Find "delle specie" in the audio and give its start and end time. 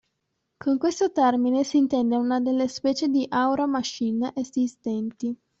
2.39-3.07